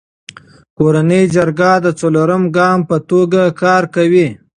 کورنی 0.77 1.21
جرګه 1.35 1.71
د 1.85 1.87
څلورم 1.99 2.43
ګام 2.57 2.79
په 2.89 2.97
توګه 3.09 3.41
کار 3.61 3.83
کوي. 3.95 4.27